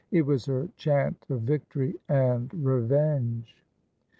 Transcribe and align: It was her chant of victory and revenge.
It 0.09 0.25
was 0.25 0.45
her 0.47 0.67
chant 0.77 1.27
of 1.29 1.41
victory 1.41 1.93
and 2.09 2.51
revenge. 2.55 3.55